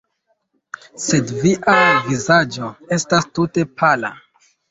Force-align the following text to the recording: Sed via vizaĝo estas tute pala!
Sed 1.03 1.33
via 1.43 1.75
vizaĝo 2.07 2.71
estas 2.97 3.31
tute 3.39 3.67
pala! 3.83 4.13